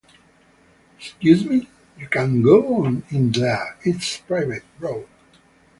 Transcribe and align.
Excuse 0.97 1.45
me? 1.45 1.69
You 1.99 2.07
can't 2.09 2.43
go 2.43 2.87
in 3.11 3.31
there, 3.33 3.77
it's 3.83 4.17
private, 4.17 4.63
bro. 4.79 5.07